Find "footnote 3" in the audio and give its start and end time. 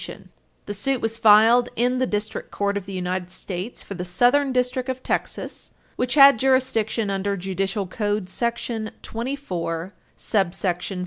0.03-0.31